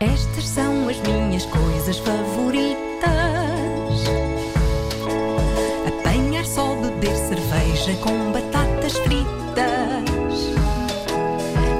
[0.00, 2.80] Estas são as minhas coisas favoritas:
[5.86, 10.40] apanhar só, beber cerveja com batatas fritas,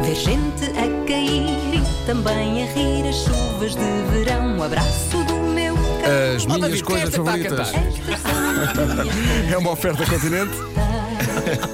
[0.02, 4.58] ver gente a cair e também a rir as chuvas de verão.
[4.58, 6.36] Um abraço do meu cão.
[6.36, 7.70] As Oh, minhas coisas é a favoritas.
[7.70, 7.86] cantar?
[7.88, 8.30] Estas são
[8.62, 10.52] as minhas É uma oferta continente.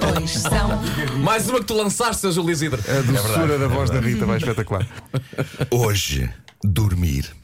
[0.01, 0.83] Pois são.
[1.23, 2.33] Mais uma que tu lançaste, Sr.
[2.33, 2.83] Júlio Isidro.
[2.89, 4.87] A doçura da voz da Rita vai espetacular.
[5.71, 6.29] Hoje,
[6.63, 7.35] dormir.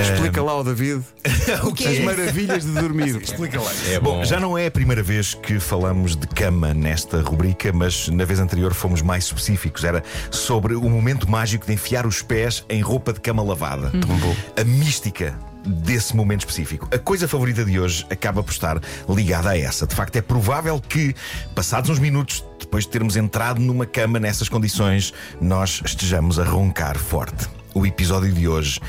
[0.00, 1.04] Explica lá ao David
[1.62, 3.16] o que as maravilhas de dormir.
[3.22, 3.70] Explica lá.
[3.88, 4.24] É bom, bom.
[4.24, 8.40] já não é a primeira vez que falamos de cama nesta rubrica, mas na vez
[8.40, 9.84] anterior fomos mais específicos.
[9.84, 13.92] Era sobre o momento mágico de enfiar os pés em roupa de cama lavada.
[14.60, 16.88] A mística desse momento específico.
[16.92, 19.86] A coisa favorita de hoje acaba por estar ligada a essa.
[19.86, 21.14] De facto, é provável que,
[21.54, 26.98] passados uns minutos depois de termos entrado numa cama nessas condições, nós estejamos a roncar
[26.98, 27.46] forte.
[27.74, 28.80] O episódio de hoje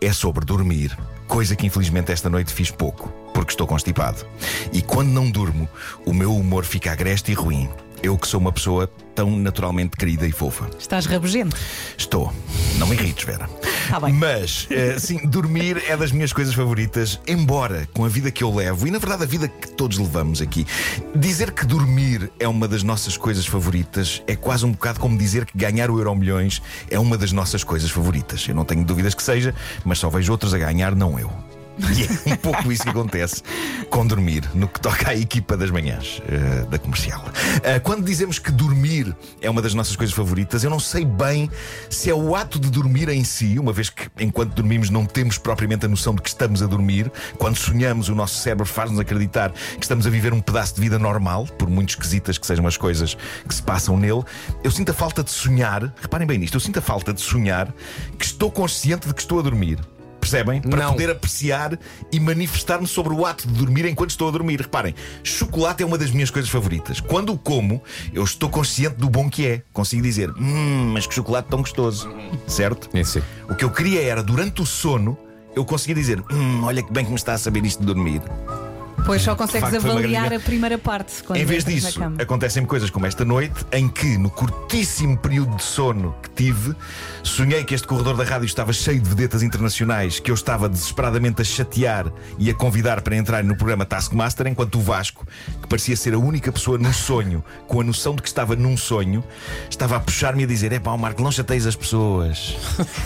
[0.00, 0.96] é sobre dormir,
[1.26, 4.26] coisa que infelizmente esta noite fiz pouco, porque estou constipado.
[4.72, 5.68] E quando não durmo,
[6.04, 7.68] o meu humor fica agreste e ruim.
[8.02, 10.70] Eu que sou uma pessoa tão naturalmente querida e fofa.
[10.78, 11.56] Estás rabugento.
[11.96, 12.32] Estou.
[12.78, 13.48] Não me irrites, Vera.
[13.88, 14.12] Tá bem.
[14.12, 18.54] Mas, eh, sim, dormir é das minhas coisas favoritas, embora com a vida que eu
[18.54, 20.66] levo e, na verdade, a vida que todos levamos aqui.
[21.14, 25.46] Dizer que dormir é uma das nossas coisas favoritas é quase um bocado como dizer
[25.46, 28.46] que ganhar o Euro Milhões é uma das nossas coisas favoritas.
[28.46, 31.32] Eu não tenho dúvidas que seja, mas só vejo outros a ganhar, não eu.
[31.98, 33.42] E é um pouco isso que acontece
[33.90, 37.24] com dormir, no que toca à equipa das manhãs eh, da comercial.
[37.62, 41.50] Eh, quando dizemos que dormir é uma das nossas coisas favoritas, eu não sei bem
[41.88, 45.38] se é o ato de dormir em si, uma vez que enquanto dormimos não temos
[45.38, 47.10] propriamente a noção de que estamos a dormir.
[47.38, 50.98] Quando sonhamos, o nosso cérebro faz-nos acreditar que estamos a viver um pedaço de vida
[50.98, 54.22] normal, por muito esquisitas que sejam as coisas que se passam nele.
[54.62, 57.72] Eu sinto a falta de sonhar, reparem bem nisto, eu sinto a falta de sonhar
[58.18, 59.78] que estou consciente de que estou a dormir.
[60.28, 60.60] Percebem?
[60.60, 60.92] Para Não.
[60.92, 61.78] poder apreciar
[62.12, 64.60] e manifestar-me sobre o ato de dormir enquanto estou a dormir.
[64.60, 67.00] Reparem, chocolate é uma das minhas coisas favoritas.
[67.00, 69.62] Quando o como, eu estou consciente do bom que é.
[69.72, 72.10] Consigo dizer, hum, mas que chocolate tão gostoso.
[72.46, 72.90] Certo?
[72.92, 73.22] É, sim.
[73.48, 75.16] O que eu queria era, durante o sono,
[75.56, 78.20] eu conseguia dizer, hum, olha que bem que me está a saber isto de dormir.
[79.06, 81.22] Pois só consegues facto, avaliar a primeira parte.
[81.22, 85.62] Quando Em vez disso, acontecem coisas como esta noite, em que, no curtíssimo período de
[85.62, 86.74] sono que tive,
[87.22, 91.40] sonhei que este corredor da rádio estava cheio de vedetas internacionais que eu estava desesperadamente
[91.40, 95.26] a chatear e a convidar para entrar no programa Taskmaster, enquanto o Vasco,
[95.62, 98.76] que parecia ser a única pessoa num sonho, com a noção de que estava num
[98.76, 99.24] sonho,
[99.70, 102.56] estava a puxar-me a dizer: É pá, Marco, não chateis as pessoas.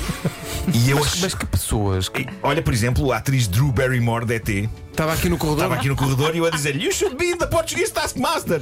[0.75, 2.09] e eu ach- Mas que pessoas.
[2.09, 4.69] que- Olha, por exemplo, a atriz Drew Barrymore da ET.
[4.93, 5.65] Estava aqui no corredor.
[5.65, 8.61] Estava aqui no corredor e eu a dizer You should be the Portuguese Taskmaster.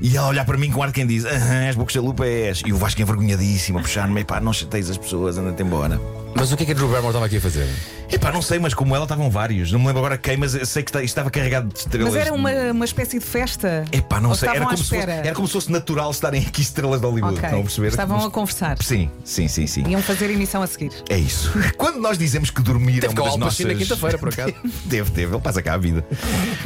[0.00, 2.24] E ela a olhar para mim com ar de quem diz Aham, és boca chalupa
[2.24, 2.62] és.
[2.64, 6.00] E o Vasco envergonhadíssimo a puxar-me Epá, não chateias as pessoas, anda-te embora
[6.34, 7.68] Mas o que é que a Drew Barrymore estava aqui a fazer?
[8.10, 10.82] Epá, não sei, mas como ela estavam vários Não me lembro agora quem, mas sei
[10.82, 13.84] que está- estava carregado de estrelas Mas era uma, uma espécie de festa.
[13.90, 16.60] Epá, não Ou sei, era como, se fosse, era como se fosse natural estarem aqui
[16.60, 17.44] estrelas de Hollywood Ok.
[17.44, 17.88] Estão a perceber?
[17.88, 18.76] Estavam Mas- a conversar.
[18.82, 20.92] Sim, sim, sim, sim Iam fazer emissão a seguir.
[21.08, 21.50] É isso.
[21.78, 23.66] Quando nós dizemos que dormir Teve é uma das Pacino nossas...
[23.66, 24.54] na quinta-feira, por acaso.
[24.90, 26.04] Teve, teve, ele passa cá a vida.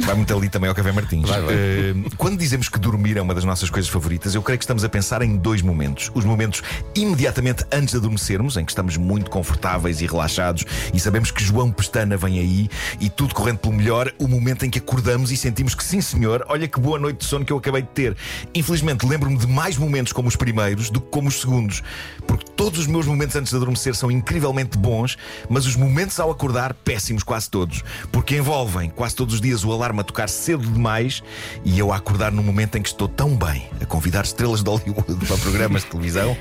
[0.01, 1.29] Vai muito ali também ao Café Martins.
[1.29, 1.53] Vai, vai.
[1.55, 4.83] Eh, quando dizemos que dormir é uma das nossas coisas favoritas, eu creio que estamos
[4.83, 6.11] a pensar em dois momentos.
[6.13, 6.61] Os momentos
[6.95, 9.56] imediatamente antes de adormecermos, em que estamos muito confortáveis
[10.01, 12.69] e relaxados e sabemos que João Pestana vem aí
[12.99, 14.13] e tudo correndo pelo melhor.
[14.19, 17.25] O momento em que acordamos e sentimos que, sim senhor, olha que boa noite de
[17.25, 18.15] sono que eu acabei de ter.
[18.53, 21.83] Infelizmente, lembro-me de mais momentos como os primeiros do que como os segundos,
[22.25, 25.17] porque todos os meus momentos antes de adormecer são incrivelmente bons,
[25.49, 29.71] mas os momentos ao acordar, péssimos quase todos, porque envolvem quase todos os dias o
[29.71, 31.23] alarme a tocar cedo demais
[31.65, 34.69] e eu a acordar num momento em que estou tão bem a convidar estrelas de
[34.69, 36.37] Hollywood para programas de televisão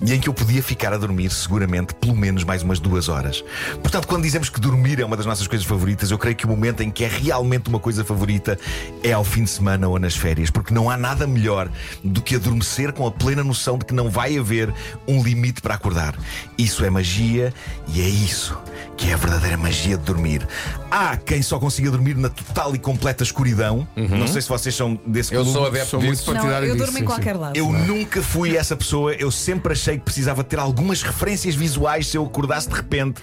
[0.00, 3.44] e em que eu podia ficar a dormir seguramente pelo menos mais umas duas horas.
[3.80, 6.48] Portanto, quando dizemos que dormir é uma das nossas coisas favoritas, eu creio que o
[6.48, 8.58] momento em que é realmente uma coisa favorita
[9.02, 11.70] é ao fim de semana ou nas férias, porque não há nada melhor
[12.02, 14.72] do que adormecer com a plena noção de que não vai haver
[15.06, 16.14] um limite para acordar.
[16.56, 17.52] Isso é magia
[17.88, 18.56] e é isso
[18.96, 20.46] que é a verdadeira magia de dormir.
[20.90, 23.86] Há quem só consiga dormir na total e completa escuridão.
[23.96, 25.56] Não sei se vocês são desse Eu clube.
[25.58, 26.26] sou adepto Sou muito disso.
[26.26, 27.56] Não, partidário eu disso, durmo em sim, qualquer lado.
[27.56, 32.16] Eu nunca fui essa pessoa, eu sempre achei que precisava ter algumas referências visuais se
[32.16, 33.20] eu acordasse de repente.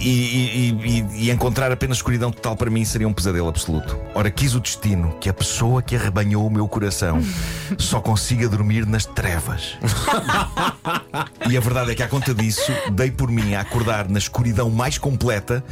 [0.00, 3.96] E, e- e- e encontrar apenas escuridão total para mim seria um pesadelo absoluto.
[4.14, 7.20] Ora, quis o destino que a pessoa que arrebanhou o meu coração
[7.78, 9.76] só consiga dormir nas trevas.
[11.48, 14.70] E a verdade é que, à conta disso, dei por mim a acordar na escuridão
[14.70, 15.62] mais completa,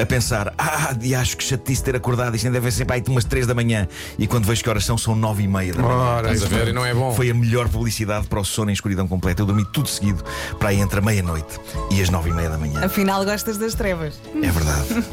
[0.00, 3.02] a pensar: ah, de acho que chatice ter acordado, isto ainda deve ser para aí
[3.08, 3.88] umas 3 da manhã.
[4.18, 5.94] E quando vejo que horas são, são 9 e meia da manhã.
[5.94, 6.68] Ora, Estás a ver?
[6.68, 7.12] E não é bom.
[7.14, 9.42] Foi a melhor publicidade para o sono em escuridão completa.
[9.42, 10.22] Eu dormi tudo seguido
[10.58, 11.58] para aí entre a meia-noite
[11.90, 12.84] e as nove e meia da manhã.
[12.84, 14.14] Afinal, gostas das trevas.
[14.34, 15.04] É verdade.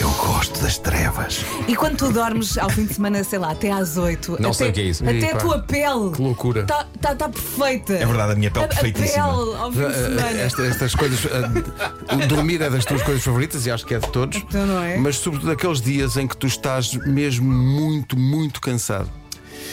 [0.00, 1.44] Eu gosto das trevas.
[1.68, 4.52] E quando tu dormes ao fim de semana, sei lá, até às 8 Não até,
[4.58, 5.04] sei o que é isso.
[5.04, 5.38] Até a pá.
[5.38, 6.10] tua pele.
[6.14, 6.60] Que loucura.
[6.62, 7.94] Está tá, tá perfeita.
[7.94, 9.24] É verdade, a minha pele A- perfeitíssima.
[9.24, 10.40] A pele ao fim de Eh, semana.
[10.40, 11.20] Esta- estas coisas.
[11.24, 14.36] eh, o dormir é das tuas coisas favoritas e acho que é de todos.
[14.38, 14.96] Então não é?
[14.96, 19.10] Mas sobretudo aqueles dias em que tu estás mesmo muito, muito cansado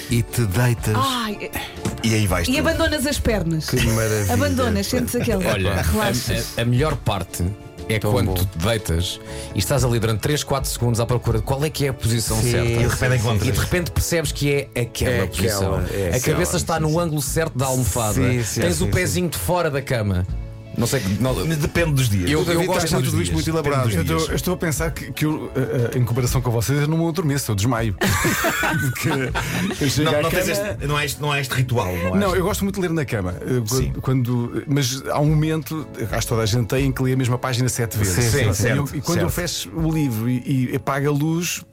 [0.09, 0.95] e te deitas.
[0.95, 1.51] Ai,
[2.03, 2.59] E aí vais e tu.
[2.59, 3.69] abandonas as pernas.
[3.69, 4.33] Que maravilha.
[4.33, 5.45] Abandonas, sentes aquele.
[5.47, 6.53] Olha, relaxas.
[6.57, 7.45] a, a- a melhor parte
[7.89, 8.33] é Tão quando bom.
[8.33, 9.19] tu te deitas
[9.55, 11.93] e estás ali durante 3, 4 segundos à procura de qual é que é a
[11.93, 12.69] posição Sim, certa.
[12.69, 15.75] E de repente E de repente percebes que é aquela É posição.
[15.75, 18.13] aquela, é a aquela, cabeça está no ângulo certo da almofada.
[18.15, 20.25] Sim, sim, Tens sim, o pezinho de fora da cama.
[20.77, 21.01] Não sei.
[21.19, 22.29] Não, Depende dos dias.
[22.29, 23.89] Eu- David gosto dos tudo isto muito elaborado.
[23.91, 26.81] Eu estou, eu estou a pensar que, que eu, eh, eh, em comparação com vocês,
[26.81, 27.95] eu não adormeço, eu desmaio.
[29.03, 32.17] Eu Não, não, cama- este, não, há este, não há este ritual, não há?
[32.17, 33.33] Não, este- eu gosto muito de ler na cama.
[33.33, 33.93] Quando- Sim.
[34.01, 37.17] Quando, mas há um momento, acho que toda a gente tem, em que lê a
[37.17, 38.13] mesma página sete vezes.
[38.15, 39.49] Sim, sim, E certo, eu- e quando eu certo.
[39.49, 41.63] fecho o livro e, e apago a luz,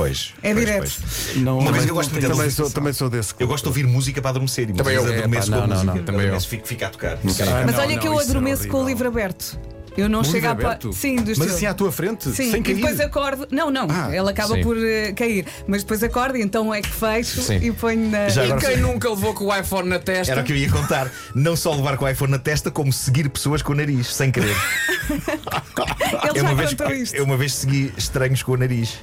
[0.00, 0.32] Pois.
[0.42, 0.80] É pois, direto.
[0.80, 1.36] pois.
[1.36, 1.58] não.
[1.58, 3.34] Uma que eu não gosto muito é Também ouvir- sou, também sou desse.
[3.38, 4.70] Eu gosto de ouvir música para adormecer.
[4.70, 5.18] E Também muitas eu.
[5.18, 5.94] adormeço Epá, com a não, não, música.
[5.98, 6.04] não.
[6.04, 6.26] Também eu.
[6.28, 7.12] Adormeço, fico, fico a tocar.
[7.14, 7.48] Ah, Mas não,
[7.80, 9.58] olha não, que eu era adormeço com o livro aberto.
[9.96, 10.78] Eu não Um chego à pa-?
[10.92, 11.54] Sim, do Mas estilo.
[11.54, 12.74] assim à tua frente, Sim, sem e cair.
[12.76, 13.48] depois acordo.
[13.50, 14.62] Não, não, Ah, ele acaba sim.
[14.62, 15.44] por eh, cair.
[15.66, 17.56] Mas depois acordo e então é que fecho Sim.
[17.56, 18.28] e ponho na.
[18.28, 18.76] Já e quem sei.
[18.78, 20.32] nunca levou com o iPhone na testa?
[20.32, 21.10] Era o que eu ia contar.
[21.34, 24.30] Não só levar com o iPhone na testa, como seguir pessoas com o nariz, sem
[24.30, 24.56] querer.
[25.10, 27.14] Ele Eu já uma, vez, contou isto.
[27.16, 28.98] eu uma vez segui estranhos com o nariz.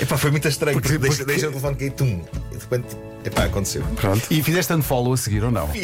[0.00, 2.22] Epá, foi muito estranho, porque, Porque- deixa, porque- deixa o telefone cair, tum.
[2.52, 3.82] E de repente, epá, aconteceu.
[3.96, 4.26] Pronto.
[4.30, 5.68] E fizeste unfollow a seguir ou não?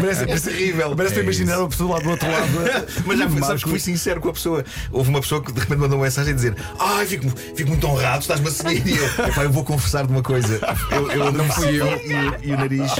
[0.00, 0.96] parece, É terrível.
[0.96, 1.62] Parece É imaginar isso.
[1.62, 2.48] uma pessoa lá do outro lado.
[3.06, 3.46] Mas já Marco.
[3.46, 4.64] sabes que fui sincero com a pessoa.
[4.90, 7.86] Houve uma pessoa que de repente mandou uma mensagem a dizer: Ai, fico, fico muito
[7.86, 8.86] honrado, estás-me a seguir.
[8.86, 10.60] E eu, epá, eu vou confessar de uma coisa.
[10.90, 12.92] Eu, eu não fui eu e, o- e o nariz.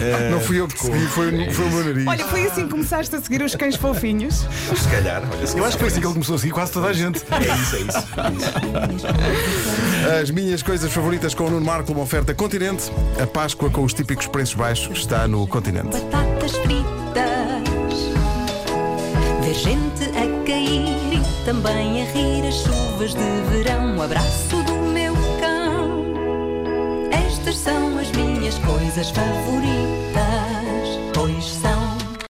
[0.00, 2.06] eh, Não fui eu que segui, foi, foi o meu nariz.
[2.06, 4.46] Olha, foi assim que começaste a seguir os cães fofinhos.
[4.76, 6.72] se calhar, olha, se Eu acho que foi assim que ele começou a seguir quase
[6.72, 7.22] toda a gente.
[7.30, 9.18] É isso, é isso.
[10.22, 12.90] As minhas coisas favoritas com o Nuno Marco, uma oferta Continente.
[13.22, 15.96] A Páscoa com os típicos preços baixos está no Continente.
[16.10, 16.97] Batatas fritas,
[19.48, 23.96] ver gente a cair e também a rir as chuvas de verão.
[23.96, 26.04] Um abraço do meu cão.
[27.10, 30.07] Estas são as minhas coisas favoritas.